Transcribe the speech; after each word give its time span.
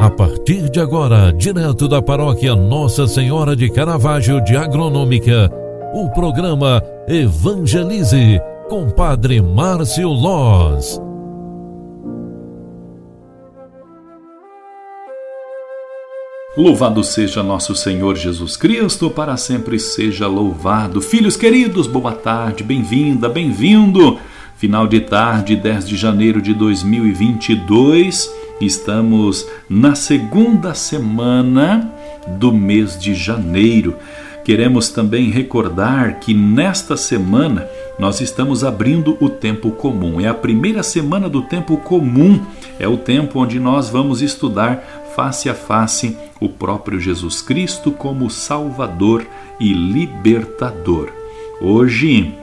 A 0.00 0.08
partir 0.08 0.70
de 0.70 0.80
agora, 0.80 1.30
direto 1.30 1.86
da 1.86 2.00
paróquia 2.00 2.56
Nossa 2.56 3.06
Senhora 3.06 3.54
de 3.54 3.70
Caravaggio 3.70 4.42
de 4.42 4.56
Agronômica, 4.56 5.50
o 5.92 6.08
programa 6.08 6.82
Evangelize 7.06 8.40
com 8.70 8.88
Padre 8.88 9.42
Márcio 9.42 10.08
Loz. 10.08 10.98
Louvado 16.56 17.04
seja 17.04 17.42
nosso 17.42 17.74
Senhor 17.74 18.16
Jesus 18.16 18.56
Cristo, 18.56 19.10
para 19.10 19.36
sempre 19.36 19.78
seja 19.78 20.26
louvado. 20.26 21.02
Filhos 21.02 21.36
queridos, 21.36 21.86
boa 21.86 22.12
tarde, 22.12 22.64
bem-vinda, 22.64 23.28
bem-vindo. 23.28 24.18
Final 24.56 24.86
de 24.86 25.00
tarde, 25.00 25.56
10 25.56 25.86
de 25.86 25.96
janeiro 25.98 26.40
de 26.40 26.54
2022. 26.54 28.39
Estamos 28.60 29.48
na 29.68 29.94
segunda 29.94 30.74
semana 30.74 31.90
do 32.38 32.52
mês 32.52 32.98
de 32.98 33.14
janeiro. 33.14 33.96
Queremos 34.44 34.90
também 34.90 35.30
recordar 35.30 36.20
que 36.20 36.34
nesta 36.34 36.94
semana 36.96 37.66
nós 37.98 38.20
estamos 38.20 38.62
abrindo 38.62 39.16
o 39.18 39.30
tempo 39.30 39.70
comum. 39.70 40.20
É 40.20 40.28
a 40.28 40.34
primeira 40.34 40.82
semana 40.82 41.28
do 41.28 41.42
tempo 41.42 41.78
comum, 41.78 42.44
é 42.78 42.86
o 42.86 42.98
tempo 42.98 43.38
onde 43.38 43.58
nós 43.58 43.88
vamos 43.88 44.20
estudar 44.20 44.82
face 45.16 45.48
a 45.48 45.54
face 45.54 46.16
o 46.38 46.48
próprio 46.48 47.00
Jesus 47.00 47.40
Cristo 47.40 47.90
como 47.90 48.28
Salvador 48.28 49.26
e 49.58 49.72
Libertador. 49.72 51.10
Hoje, 51.60 52.34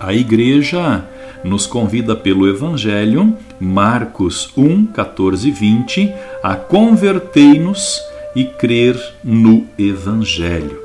a 0.00 0.12
igreja 0.12 1.04
nos 1.44 1.66
convida 1.66 2.14
pelo 2.16 2.48
Evangelho, 2.48 3.36
Marcos 3.60 4.50
1, 4.56 4.86
14 4.86 5.48
e 5.48 5.50
20, 5.50 6.14
a 6.42 6.56
convertei-nos 6.56 8.00
e 8.34 8.44
crer 8.44 9.00
no 9.22 9.66
Evangelho. 9.78 10.78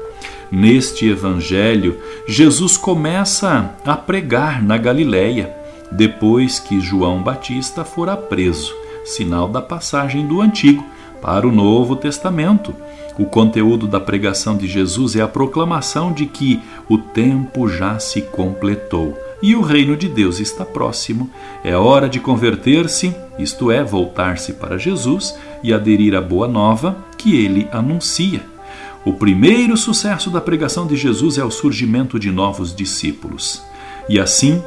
Neste 0.52 1.08
Evangelho, 1.08 1.98
Jesus 2.28 2.78
começa 2.78 3.76
a 3.86 3.96
pregar 3.96 4.64
na 4.64 4.78
Galileia, 4.78 5.52
depois 5.92 6.60
que 6.60 6.80
João 6.80 7.22
Batista 7.22 7.84
fora 7.84 8.16
preso, 8.16 8.74
sinal 9.04 9.48
da 9.48 9.62
passagem 9.62 10.28
do 10.28 10.42
Antigo 10.42 10.84
para 11.22 11.48
o 11.48 11.52
Novo 11.52 11.96
Testamento. 11.96 12.76
O 13.18 13.26
conteúdo 13.26 13.88
da 13.88 14.00
pregação 14.00 14.58
de 14.58 14.68
Jesus 14.68 15.16
é 15.16 15.22
a 15.22 15.28
proclamação 15.28 16.12
de 16.12 16.26
que 16.26 16.60
o 16.90 16.98
tempo 16.98 17.68
já 17.68 18.00
se 18.00 18.22
completou 18.22 19.18
e 19.42 19.56
o 19.56 19.62
reino 19.62 19.96
de 19.96 20.08
Deus 20.08 20.40
está 20.40 20.66
próximo. 20.66 21.30
É 21.64 21.76
hora 21.76 22.10
de 22.10 22.20
converter-se, 22.20 23.16
isto 23.38 23.70
é, 23.70 23.84
voltar-se 23.84 24.54
para 24.54 24.78
Jesus 24.78 25.38
e 25.62 25.74
aderir 25.74 26.16
à 26.16 26.22
boa 26.22 26.48
nova 26.48 26.98
que 27.18 27.36
ele 27.36 27.68
anuncia. 27.72 28.42
O 29.06 29.14
primeiro 29.14 29.76
sucesso 29.76 30.30
da 30.30 30.40
pregação 30.40 30.88
de 30.88 30.96
Jesus 30.96 31.38
é 31.38 31.44
o 31.44 31.52
surgimento 31.52 32.18
de 32.18 32.32
novos 32.32 32.74
discípulos. 32.74 33.62
E 34.08 34.20
assim, 34.20 34.64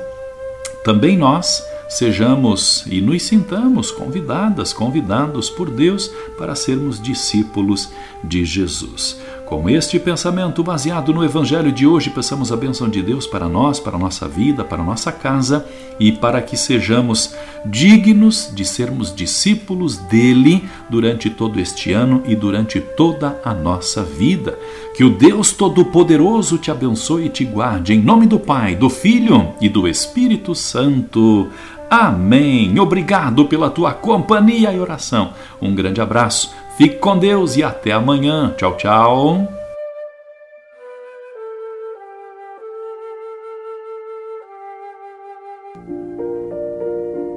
também 0.85 1.17
nós 1.17 1.65
sejamos 1.89 2.85
e 2.87 3.01
nos 3.01 3.23
sintamos 3.23 3.91
convidadas, 3.91 4.73
convidados 4.73 5.51
por 5.51 5.71
Deus 5.71 6.11
para 6.39 6.55
sermos 6.55 7.01
discípulos 7.01 7.91
de 8.23 8.45
Jesus. 8.45 9.19
Com 9.47 9.71
este 9.71 10.01
pensamento 10.01 10.61
baseado 10.61 11.15
no 11.15 11.25
Evangelho 11.25 11.71
de 11.71 11.87
hoje, 11.87 12.11
peçamos 12.11 12.51
a 12.51 12.57
bênção 12.57 12.89
de 12.89 13.01
Deus 13.01 13.29
para 13.29 13.49
nós, 13.49 13.79
para 13.79 13.95
a 13.95 13.99
nossa 13.99 14.27
vida, 14.27 14.65
para 14.65 14.83
a 14.83 14.85
nossa 14.85 15.13
casa 15.13 15.65
e 16.01 16.11
para 16.11 16.43
que 16.43 16.57
sejamos 16.57 17.33
dignos 17.65 18.51
de 18.53 18.65
sermos 18.65 19.15
discípulos 19.15 19.99
dele 19.99 20.69
durante 20.91 21.31
todo 21.31 21.61
este 21.61 21.93
ano 21.93 22.25
e 22.27 22.35
durante 22.35 22.81
toda 22.81 23.41
a 23.45 23.55
nossa 23.55 24.03
vida. 24.03 24.59
Que 24.97 25.05
o 25.05 25.11
Deus 25.11 25.53
Todo-Poderoso 25.53 26.59
te 26.59 26.73
abençoe 26.73 27.27
e 27.27 27.29
te 27.29 27.45
guarde, 27.45 27.95
em 27.95 28.03
nome 28.03 28.27
do 28.27 28.41
Pai, 28.41 28.75
do 28.75 28.91
Filho 28.91 29.55
e 29.61 29.69
do 29.69 29.87
Espírito 29.87 30.57
Santo. 30.57 31.49
Amém. 31.89 32.77
Obrigado 32.81 33.45
pela 33.45 33.71
tua 33.71 33.95
companhia 33.95 34.73
e 34.73 34.81
oração. 34.81 35.35
Um 35.63 35.73
grande 35.73 36.01
abraço 36.01 36.51
Fique 36.77 36.97
com 36.97 37.19
Deus 37.19 37.57
e 37.57 37.63
até 37.63 37.93
amanhã. 37.93 38.55
Tchau, 38.57 38.77
tchau. 38.77 39.57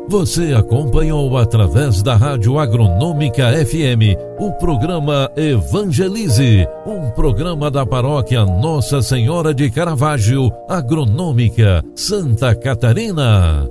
Você 0.09 0.55
acompanhou 0.55 1.38
através 1.38 2.01
da 2.01 2.16
Rádio 2.16 2.57
Agronômica 2.57 3.53
FM 3.63 4.17
o 4.39 4.51
programa 4.53 5.29
Evangelize, 5.38 6.67
um 6.83 7.11
programa 7.11 7.69
da 7.69 7.85
paróquia 7.85 8.44
Nossa 8.44 9.03
Senhora 9.03 9.53
de 9.53 9.69
Caravaggio, 9.69 10.51
Agronômica, 10.67 11.83
Santa 11.95 12.56
Catarina. 12.56 13.69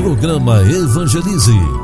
Programa 0.00 0.62
Evangelize. 0.62 1.83